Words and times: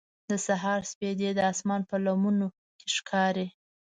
د 0.29 0.31
سهار 0.45 0.81
سپېدې 0.91 1.29
د 1.35 1.39
اسمان 1.51 1.81
په 1.89 1.95
لمنو 2.05 2.47
کې 2.77 2.87
ښکاري. 2.95 3.47